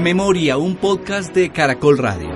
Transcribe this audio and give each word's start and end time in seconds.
Memoria, 0.00 0.56
un 0.56 0.76
podcast 0.76 1.34
de 1.34 1.50
Caracol 1.50 1.98
Radio. 1.98 2.30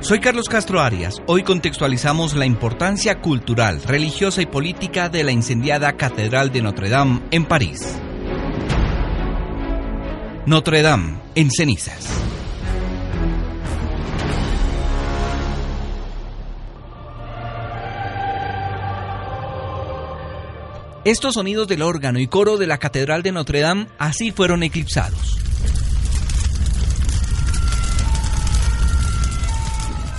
Soy 0.00 0.20
Carlos 0.20 0.48
Castro 0.48 0.80
Arias. 0.80 1.20
Hoy 1.26 1.42
contextualizamos 1.42 2.34
la 2.34 2.46
importancia 2.46 3.20
cultural, 3.20 3.82
religiosa 3.82 4.42
y 4.42 4.46
política 4.46 5.08
de 5.08 5.24
la 5.24 5.32
incendiada 5.32 5.96
Catedral 5.96 6.52
de 6.52 6.62
Notre 6.62 6.90
Dame 6.90 7.22
en 7.30 7.46
París. 7.46 7.98
Notre 10.46 10.82
Dame 10.82 11.18
en 11.34 11.50
cenizas. 11.50 12.08
Estos 21.04 21.34
sonidos 21.34 21.66
del 21.68 21.82
órgano 21.82 22.18
y 22.18 22.28
coro 22.28 22.56
de 22.58 22.66
la 22.66 22.78
Catedral 22.78 23.22
de 23.22 23.32
Notre 23.32 23.60
Dame 23.60 23.88
así 23.98 24.30
fueron 24.30 24.62
eclipsados. 24.62 25.38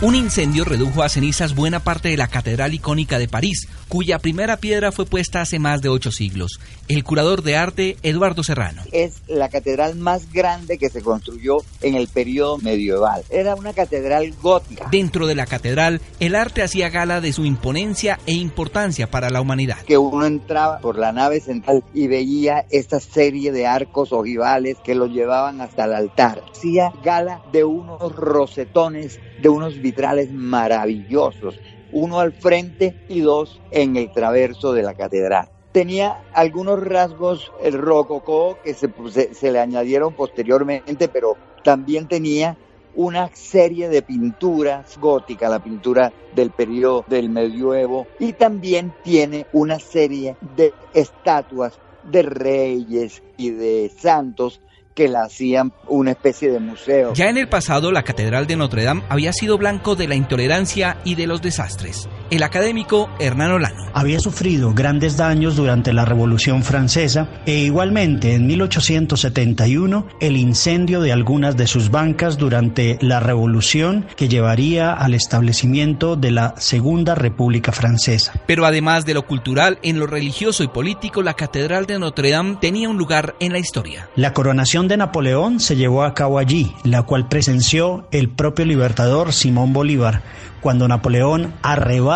Un 0.01 0.13
incendio 0.13 0.65
redujo 0.65 1.03
a 1.03 1.09
cenizas 1.09 1.55
buena 1.55 1.79
parte 1.79 2.09
de 2.09 2.17
la 2.17 2.27
Catedral 2.27 2.73
icónica 2.73 3.17
de 3.17 3.29
París, 3.29 3.69
cuya 3.87 4.19
primera 4.19 4.57
piedra 4.57 4.91
fue 4.91 5.05
puesta 5.05 5.39
hace 5.39 5.57
más 5.57 5.81
de 5.81 5.87
ocho 5.87 6.11
siglos. 6.11 6.59
El 6.89 7.05
curador 7.05 7.43
de 7.43 7.55
arte, 7.55 7.95
Eduardo 8.03 8.43
Serrano. 8.43 8.81
Es 8.91 9.21
la 9.27 9.47
catedral 9.47 9.95
más 9.95 10.33
grande 10.33 10.77
que 10.77 10.89
se 10.89 11.01
construyó 11.01 11.59
en 11.81 11.95
el 11.95 12.09
periodo 12.09 12.57
medieval. 12.57 13.23
Era 13.29 13.55
una 13.55 13.71
catedral 13.71 14.33
gótica. 14.41 14.89
Dentro 14.91 15.27
de 15.27 15.35
la 15.35 15.45
catedral, 15.45 16.01
el 16.19 16.35
arte 16.35 16.61
hacía 16.61 16.89
gala 16.89 17.21
de 17.21 17.31
su 17.31 17.45
imponencia 17.45 18.19
e 18.25 18.33
importancia 18.33 19.09
para 19.09 19.29
la 19.29 19.39
humanidad. 19.39 19.77
Que 19.87 19.97
uno 19.97 20.25
entraba 20.25 20.79
por 20.79 20.97
la 20.97 21.13
nave 21.13 21.39
central 21.39 21.85
y 21.93 22.07
veía 22.07 22.65
esta 22.69 22.99
serie 22.99 23.53
de 23.53 23.65
arcos 23.65 24.11
ojivales 24.11 24.75
que 24.83 24.93
lo 24.93 25.07
llevaban 25.07 25.61
hasta 25.61 25.85
el 25.85 25.93
altar. 25.93 26.43
Hacía 26.51 26.91
gala 27.01 27.41
de 27.53 27.63
unos 27.63 28.13
rosetones, 28.13 29.19
de 29.41 29.49
unos 29.49 29.81
vitrales 29.85 30.31
maravillosos, 30.33 31.59
uno 31.91 32.19
al 32.19 32.33
frente 32.33 33.05
y 33.07 33.19
dos 33.19 33.61
en 33.69 33.95
el 33.97 34.11
traverso 34.11 34.73
de 34.73 34.81
la 34.81 34.95
catedral. 34.95 35.47
Tenía 35.71 36.23
algunos 36.33 36.83
rasgos 36.83 37.51
el 37.61 37.73
rococó 37.73 38.57
que 38.63 38.73
se, 38.73 38.89
se, 39.35 39.51
le 39.51 39.59
añadieron 39.59 40.15
posteriormente, 40.15 41.07
pero 41.07 41.37
también 41.63 42.07
tenía 42.07 42.57
una 42.95 43.29
serie 43.35 43.87
de 43.89 44.01
pinturas 44.01 44.97
góticas, 44.97 45.51
la 45.51 45.63
pintura 45.63 46.11
del 46.33 46.49
periodo 46.49 47.05
del 47.07 47.29
medioevo, 47.29 48.07
y 48.19 48.33
también 48.33 48.91
tiene 49.03 49.45
una 49.53 49.77
serie 49.77 50.35
de 50.55 50.73
estatuas 50.95 51.77
de 52.09 52.23
reyes 52.23 53.21
y 53.37 53.51
de 53.51 53.91
santos 53.95 54.61
que 54.95 55.09
la 55.09 55.23
hacían 55.23 55.73
una 55.87 56.11
especie 56.11 56.49
de 56.49 56.59
museo. 56.59 57.13
Ya 57.13 57.29
en 57.29 57.37
el 57.37 57.49
pasado, 57.49 57.91
la 57.91 58.03
Catedral 58.03 58.47
de 58.47 58.55
Notre 58.55 58.83
Dame 58.83 59.03
había 59.09 59.33
sido 59.33 59.57
blanco 59.57 59.95
de 59.95 60.07
la 60.07 60.15
intolerancia 60.15 60.97
y 61.03 61.15
de 61.15 61.27
los 61.27 61.41
desastres. 61.41 62.07
El 62.31 62.41
académico 62.41 63.07
Hernán 63.19 63.51
Olano. 63.51 63.85
Había 63.93 64.19
sufrido 64.19 64.73
grandes 64.73 65.15
daños 65.15 65.55
durante 65.55 65.93
la 65.93 66.05
Revolución 66.05 66.63
Francesa 66.63 67.29
e 67.45 67.59
igualmente 67.59 68.33
en 68.33 68.47
1871 68.47 70.07
el 70.19 70.35
incendio 70.35 71.01
de 71.01 71.13
algunas 71.13 71.55
de 71.55 71.67
sus 71.67 71.91
bancas 71.91 72.37
durante 72.37 72.97
la 73.01 73.19
Revolución 73.19 74.07
que 74.17 74.27
llevaría 74.27 74.91
al 74.91 75.13
establecimiento 75.13 76.15
de 76.15 76.31
la 76.31 76.55
Segunda 76.57 77.13
República 77.13 77.71
Francesa. 77.71 78.33
Pero 78.47 78.65
además 78.65 79.05
de 79.05 79.13
lo 79.13 79.27
cultural, 79.27 79.77
en 79.83 79.99
lo 79.99 80.07
religioso 80.07 80.63
y 80.63 80.67
político, 80.67 81.21
la 81.21 81.35
Catedral 81.35 81.85
de 81.85 81.99
Notre 81.99 82.31
Dame 82.31 82.57
tenía 82.59 82.89
un 82.89 82.97
lugar 82.97 83.35
en 83.39 83.51
la 83.51 83.59
historia. 83.59 84.09
La 84.15 84.33
coronación 84.33 84.87
de 84.87 84.97
Napoleón 84.97 85.59
se 85.59 85.75
llevó 85.75 86.03
a 86.03 86.15
cabo 86.15 86.39
allí, 86.39 86.73
la 86.83 87.03
cual 87.03 87.27
presenció 87.27 88.07
el 88.11 88.29
propio 88.29 88.65
libertador 88.65 89.31
Simón 89.31 89.73
Bolívar, 89.73 90.23
cuando 90.65 90.87
Napoleón 90.87 91.53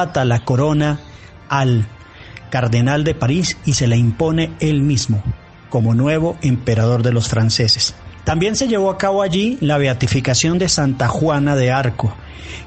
la 0.06 0.40
corona 0.46 1.00
al 1.50 1.86
cardenal 2.50 3.04
de 3.04 3.16
París 3.16 3.58
y 3.66 3.74
se 3.74 3.88
la 3.88 3.96
impone 3.96 4.52
él 4.60 4.82
mismo 4.82 5.22
como 5.70 5.94
nuevo 5.94 6.38
emperador 6.42 7.04
de 7.04 7.12
los 7.12 7.28
franceses. 7.28 7.96
También 8.24 8.56
se 8.56 8.68
llevó 8.68 8.90
a 8.90 8.98
cabo 8.98 9.22
allí 9.22 9.58
la 9.62 9.78
beatificación 9.78 10.58
de 10.58 10.70
Santa 10.70 11.08
Juana 11.08 11.56
de 11.56 11.72
Arco 11.72 12.14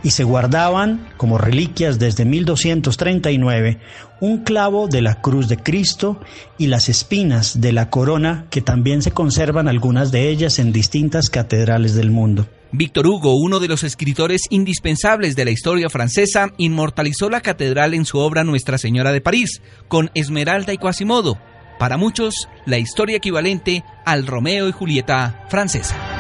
y 0.02 0.10
se 0.10 0.24
guardaban 0.24 1.08
como 1.16 1.38
reliquias 1.38 1.98
desde 1.98 2.24
1239 2.24 3.80
un 4.20 4.44
clavo 4.44 4.88
de 4.88 5.02
la 5.02 5.20
cruz 5.20 5.48
de 5.48 5.56
Cristo 5.56 6.20
y 6.58 6.66
las 6.68 6.88
espinas 6.88 7.60
de 7.60 7.72
la 7.72 7.90
corona 7.90 8.46
que 8.50 8.60
también 8.60 9.02
se 9.02 9.10
conservan 9.10 9.68
algunas 9.68 10.12
de 10.12 10.28
ellas 10.28 10.58
en 10.58 10.72
distintas 10.72 11.30
catedrales 11.30 11.94
del 11.94 12.10
mundo. 12.10 12.46
Víctor 12.72 13.06
Hugo, 13.06 13.34
uno 13.34 13.60
de 13.60 13.68
los 13.68 13.84
escritores 13.84 14.42
indispensables 14.48 15.36
de 15.36 15.44
la 15.44 15.50
historia 15.50 15.90
francesa, 15.90 16.52
inmortalizó 16.56 17.28
la 17.28 17.42
catedral 17.42 17.92
en 17.92 18.06
su 18.06 18.18
obra 18.18 18.44
Nuestra 18.44 18.78
Señora 18.78 19.12
de 19.12 19.20
París, 19.20 19.60
con 19.88 20.10
Esmeralda 20.14 20.72
y 20.72 20.78
Quasimodo, 20.78 21.38
para 21.78 21.98
muchos 21.98 22.48
la 22.64 22.78
historia 22.78 23.18
equivalente 23.18 23.84
al 24.06 24.26
Romeo 24.26 24.68
y 24.68 24.72
Julieta 24.72 25.44
francesa. 25.50 26.11